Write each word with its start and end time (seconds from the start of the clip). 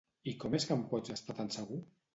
I 0.29 0.31
com 0.43 0.57
és 0.61 0.65
que 0.71 0.79
en 0.79 0.87
pots 0.95 1.15
estar 1.19 1.39
tan 1.43 1.57
segur? 1.59 1.85